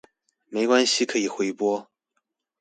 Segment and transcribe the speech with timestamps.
[0.47, 1.87] 沒關係可以回播